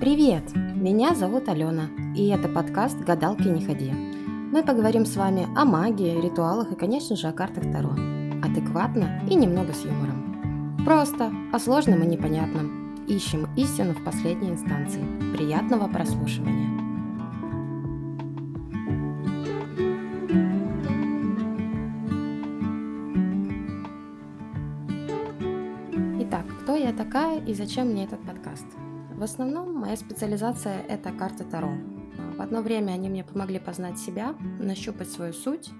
Привет! 0.00 0.42
Меня 0.54 1.14
зовут 1.14 1.48
Алена, 1.48 1.88
и 2.16 2.26
это 2.26 2.48
подкаст 2.48 2.98
«Гадалки 2.98 3.46
не 3.46 3.64
ходи». 3.64 3.92
Мы 3.92 4.64
поговорим 4.64 5.06
с 5.06 5.14
вами 5.14 5.46
о 5.56 5.64
магии, 5.64 6.20
ритуалах 6.20 6.72
и, 6.72 6.74
конечно 6.74 7.14
же, 7.14 7.28
о 7.28 7.32
картах 7.32 7.62
Таро. 7.70 7.92
Адекватно 8.42 9.20
и 9.30 9.36
немного 9.36 9.72
с 9.72 9.84
юмором. 9.84 10.84
Просто, 10.84 11.32
о 11.52 11.60
сложном 11.60 12.02
и 12.02 12.06
непонятном. 12.06 12.96
Ищем 13.06 13.48
истину 13.56 13.94
в 13.94 14.02
последней 14.04 14.50
инстанции. 14.50 15.04
Приятного 15.32 15.86
прослушивания! 15.86 16.70
Итак, 26.20 26.44
кто 26.62 26.74
я 26.74 26.92
такая 26.92 27.38
и 27.38 27.54
зачем 27.54 27.90
мне 27.90 28.04
этот 28.04 28.20
подкаст? 28.22 28.66
В 29.16 29.22
основном 29.22 29.72
моя 29.72 29.96
специализация– 29.96 30.82
это 30.88 31.12
карты 31.12 31.44
Таро. 31.44 31.72
В 32.36 32.40
одно 32.40 32.62
время 32.62 32.92
они 32.92 33.08
мне 33.08 33.22
помогли 33.22 33.60
познать 33.60 33.96
себя, 33.96 34.34
нащупать 34.58 35.08
свою 35.08 35.32
суть, 35.32 35.70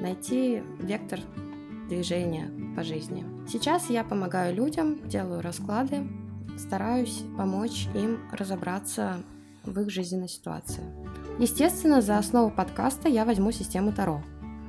найти 0.00 0.62
вектор 0.78 1.18
движения 1.88 2.48
по 2.76 2.84
жизни. 2.84 3.26
Сейчас 3.48 3.90
я 3.90 4.04
помогаю 4.04 4.54
людям, 4.54 5.08
делаю 5.08 5.42
расклады, 5.42 6.06
стараюсь 6.56 7.24
помочь 7.36 7.88
им 7.92 8.20
разобраться 8.30 9.16
в 9.64 9.78
их 9.80 9.90
жизненной 9.90 10.28
ситуации. 10.28 10.84
Естественно, 11.40 12.00
за 12.00 12.18
основу 12.18 12.52
подкаста 12.52 13.08
я 13.08 13.24
возьму 13.24 13.50
систему 13.50 13.92
Таро. 13.92 14.22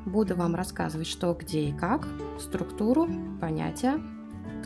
Буду 0.07 0.35
вам 0.35 0.55
рассказывать, 0.55 1.05
что, 1.05 1.35
где 1.35 1.69
и 1.69 1.71
как, 1.71 2.07
структуру, 2.39 3.07
понятия, 3.39 4.01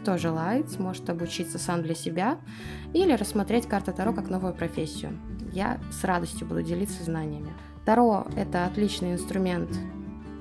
кто 0.05 0.17
желает, 0.17 0.69
сможет 0.69 1.09
обучиться 1.09 1.57
сам 1.57 1.81
для 1.81 1.95
себя 1.95 2.37
или 2.93 3.13
рассмотреть 3.13 3.65
карты 3.65 3.91
Таро 3.91 4.13
как 4.13 4.29
новую 4.29 4.53
профессию. 4.53 5.17
Я 5.51 5.79
с 5.91 6.03
радостью 6.03 6.45
буду 6.45 6.61
делиться 6.61 7.03
знаниями. 7.03 7.51
Таро– 7.85 8.27
это 8.37 8.67
отличный 8.67 9.13
инструмент 9.13 9.67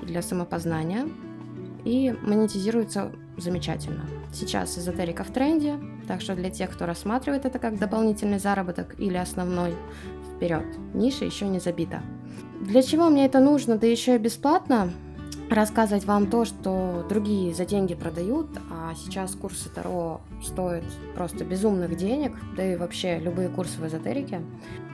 для 0.02 0.20
самопознания 0.20 1.08
и 1.82 2.14
монетизируется 2.20 3.10
замечательно. 3.38 4.04
Сейчас 4.34 4.76
эзотерика 4.76 5.24
в 5.24 5.30
тренде, 5.30 5.80
так 6.06 6.20
что 6.20 6.34
для 6.34 6.50
тех, 6.50 6.70
кто 6.70 6.84
рассматривает 6.84 7.46
это 7.46 7.58
как 7.58 7.78
дополнительный 7.78 8.38
заработок 8.38 9.00
или 9.00 9.16
основной, 9.16 9.74
вперед, 10.36 10.66
ниша 10.92 11.24
еще 11.24 11.48
не 11.48 11.58
забита. 11.58 12.02
Для 12.60 12.82
чего 12.82 13.08
мне 13.08 13.24
это 13.24 13.40
нужно, 13.40 13.78
да 13.78 13.86
еще 13.86 14.16
и 14.16 14.18
бесплатно? 14.18 14.90
Рассказывать 15.50 16.04
вам 16.04 16.28
то, 16.28 16.44
что 16.44 17.04
другие 17.08 17.54
за 17.54 17.64
деньги 17.64 17.94
продают, 17.94 18.48
а 18.70 18.94
сейчас 18.94 19.34
курсы 19.34 19.68
Таро 19.68 20.20
стоят 20.42 20.84
просто 21.14 21.44
безумных 21.44 21.96
денег, 21.96 22.36
да 22.56 22.72
и 22.72 22.76
вообще 22.76 23.18
любые 23.18 23.48
курсы 23.48 23.80
в 23.80 23.86
эзотерике. 23.86 24.42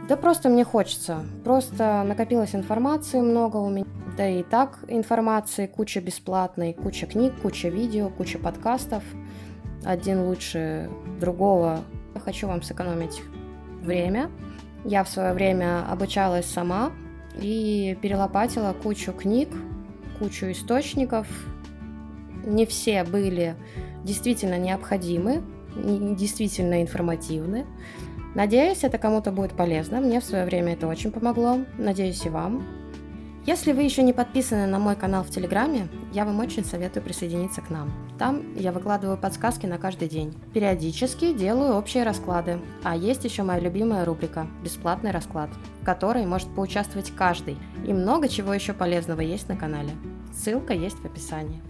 Да 0.08 0.16
просто 0.16 0.48
мне 0.48 0.64
хочется. 0.64 1.24
Просто 1.44 2.02
накопилось 2.04 2.54
информации 2.54 3.20
много 3.20 3.58
у 3.58 3.70
меня. 3.70 3.86
Да 4.16 4.28
и 4.28 4.42
так 4.42 4.80
информации 4.88 5.66
куча 5.66 6.00
бесплатной, 6.00 6.74
куча 6.74 7.06
книг, 7.06 7.32
куча 7.40 7.68
видео, 7.68 8.08
куча 8.08 8.38
подкастов. 8.38 9.04
Один 9.84 10.22
лучше 10.22 10.90
другого. 11.20 11.80
Я 12.14 12.20
хочу 12.20 12.48
вам 12.48 12.62
сэкономить 12.62 13.22
время. 13.82 14.30
Я 14.84 15.04
в 15.04 15.08
свое 15.08 15.32
время 15.32 15.88
обучалась 15.90 16.46
сама 16.46 16.90
и 17.40 17.96
перелопатила 18.02 18.72
кучу 18.72 19.12
книг, 19.12 19.48
кучу 20.20 20.53
источников. 20.53 21.27
Не 22.45 22.67
все 22.67 23.03
были 23.05 23.57
действительно 24.05 24.58
необходимы, 24.58 25.42
действительно 25.75 26.83
информативны. 26.83 27.67
Надеюсь, 28.35 28.85
это 28.85 28.98
кому-то 28.98 29.33
будет 29.33 29.53
полезно. 29.55 30.01
Мне 30.01 30.20
в 30.20 30.25
свое 30.25 30.45
время 30.45 30.75
это 30.75 30.86
очень 30.86 31.11
помогло. 31.11 31.58
Надеюсь, 31.79 32.25
и 32.27 32.29
вам. 32.29 32.80
Если 33.50 33.72
вы 33.72 33.83
еще 33.83 34.05
не 34.05 34.12
подписаны 34.12 34.68
на 34.68 34.78
мой 34.78 34.94
канал 34.94 35.24
в 35.24 35.30
Телеграме, 35.30 35.88
я 36.12 36.24
вам 36.24 36.38
очень 36.38 36.64
советую 36.64 37.02
присоединиться 37.02 37.61
к 37.61 37.68
нам. 37.68 37.90
Там 38.16 38.55
я 38.55 38.70
выкладываю 38.70 39.18
подсказки 39.18 39.66
на 39.66 39.77
каждый 39.77 40.08
день. 40.08 40.33
Периодически 40.55 41.33
делаю 41.33 41.74
общие 41.74 42.05
расклады. 42.05 42.60
А 42.84 42.94
есть 42.94 43.24
еще 43.24 43.42
моя 43.42 43.58
любимая 43.58 44.05
рубрика 44.05 44.46
«Бесплатный 44.62 45.10
расклад», 45.10 45.50
в 45.83 45.84
которой 45.84 46.27
может 46.27 46.55
поучаствовать 46.55 47.10
каждый. 47.10 47.58
И 47.84 47.92
много 47.92 48.28
чего 48.28 48.55
еще 48.55 48.72
полезного 48.72 49.20
есть 49.20 49.48
на 49.48 49.56
канале. 49.56 49.90
Ссылка 50.33 50.72
есть 50.72 51.00
в 51.00 51.05
описании. 51.05 51.60